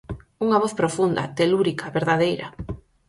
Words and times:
Unha 0.45 0.61
voz 0.63 0.73
profunda, 0.79 1.31
telúrica, 1.39 1.93
verdadeira. 1.97 2.47